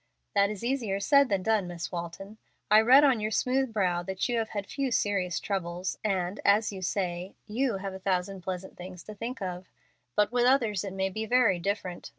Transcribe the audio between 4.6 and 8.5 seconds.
few serious troubles, and, as you say, 'you have a thousand